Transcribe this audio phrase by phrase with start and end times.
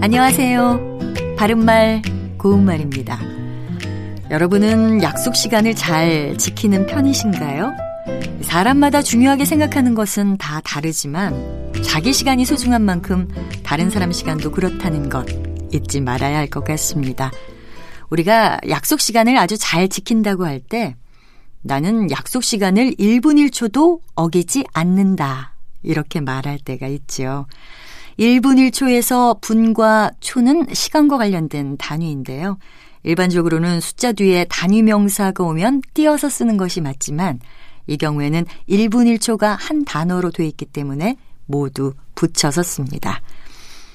[0.00, 1.36] 안녕하세요.
[1.36, 2.02] 바른말,
[2.38, 3.18] 고운말입니다.
[4.30, 7.72] 여러분은 약속 시간을 잘 지키는 편이신가요?
[8.42, 13.28] 사람마다 중요하게 생각하는 것은 다 다르지만 자기 시간이 소중한 만큼
[13.62, 15.26] 다른 사람 시간도 그렇다는 것
[15.72, 17.30] 잊지 말아야 할 것 같습니다.
[18.10, 20.96] 우리가 약속 시간을 아주 잘 지킨다고 할 때
[21.62, 25.54] 나는 약속 시간을 1분 1초도 어기지 않는다.
[25.82, 27.46] 이렇게 말할 때가 있지요.
[28.20, 32.58] 1분 1초에서 분과 초는 시간과 관련된 단위인데요.
[33.02, 37.40] 일반적으로는 숫자 뒤에 단위 명사가 오면 띄어서 쓰는 것이 맞지만
[37.86, 43.22] 이 경우에는 1분 1초가 한 단어로 돼 있기 때문에 모두 붙여서 씁니다.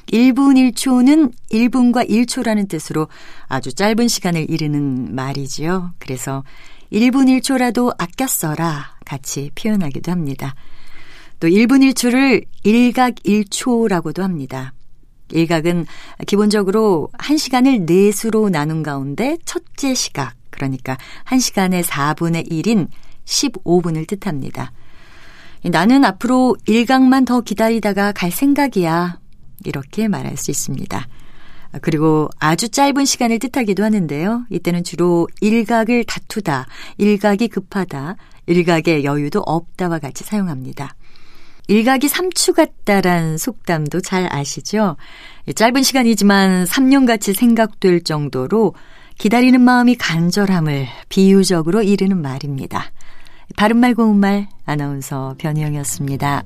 [0.08, 3.08] 1분 1초는 1분과 1초라는 뜻으로
[3.48, 5.94] 아주 짧은 시간을 이르는 말이지요.
[6.00, 6.44] 그래서
[6.92, 10.56] 1분 1초라도 아껴 써라 같이 표현하기도 합니다.
[11.40, 14.74] 또 1분 1초를 일각 1초라고도 합니다.
[15.32, 15.86] 일각은
[16.28, 22.88] 기본적으로 1시간을 넷으로 나눈 가운데 첫째 시각, 그러니까 1시간의 4분의 1인
[23.26, 24.72] 15분을 뜻합니다.
[25.64, 29.20] 나는 앞으로 일각만 더 기다리다가 갈 생각이야.
[29.66, 31.08] 이렇게 말할 수 있습니다.
[31.82, 34.46] 그리고 아주 짧은 시간을 뜻하기도 하는데요.
[34.50, 40.96] 이때는 주로 일각을 다투다, 일각이 급하다, 일각의 여유도 없다와 같이 사용합니다.
[41.68, 44.98] 일각이 삼추 같다란 속담도 잘 아시죠?
[45.56, 48.76] 짧은 시간이지만 3년같이 생각될 정도로
[49.18, 52.92] 기다리는 마음이 간절함을 비유적으로 이르는 말입니다.
[53.56, 56.44] 바른말 고운말 아나운서 변희영이었습니다.